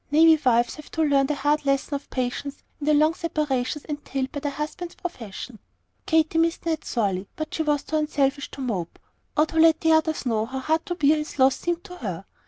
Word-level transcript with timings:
Navy 0.09 0.39
wives 0.43 0.73
have 0.77 0.89
to 0.93 1.03
learn 1.03 1.27
the 1.27 1.35
hard 1.35 1.63
lesson 1.63 1.93
of 1.93 2.09
patience 2.09 2.63
in 2.79 2.87
the 2.87 2.93
long 2.95 3.13
separations 3.13 3.85
entailed 3.85 4.31
by 4.31 4.39
their 4.39 4.51
husbands' 4.53 4.95
profession. 4.95 5.59
Katy 6.07 6.39
missed 6.39 6.65
Ned 6.65 6.83
sorely, 6.83 7.27
but 7.35 7.53
she 7.53 7.61
was 7.61 7.83
too 7.83 7.97
unselfish 7.97 8.49
to 8.49 8.61
mope, 8.61 8.97
or 9.37 9.45
to 9.45 9.59
let 9.59 9.79
the 9.81 9.91
others 9.91 10.25
know 10.25 10.47
how 10.47 10.57
hard 10.57 10.83
to 10.87 10.95
bear 10.95 11.17
his 11.17 11.37
loss 11.37 11.55
seemed 11.57 11.83
to 11.83 11.97
her. 11.97 12.25